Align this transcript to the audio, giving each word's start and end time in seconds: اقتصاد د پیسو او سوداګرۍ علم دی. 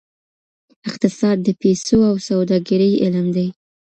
اقتصاد 0.87 1.37
د 1.43 1.47
پیسو 1.61 1.97
او 2.09 2.15
سوداګرۍ 2.27 2.91
علم 3.03 3.27
دی. 3.35 3.47